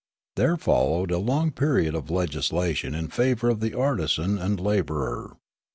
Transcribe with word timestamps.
There 0.35 0.57
followed 0.57 1.11
a 1.11 1.19
long 1.19 1.51
period 1.51 1.93
of 1.93 2.09
legislation 2.09 2.95
in 2.95 3.09
favour 3.09 3.51
of 3.51 3.59
the 3.59 3.75
artisan 3.77 4.39
and 4.39 4.59
labourer. 4.59 5.37